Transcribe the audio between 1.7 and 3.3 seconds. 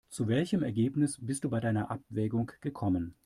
Abwägung gekommen?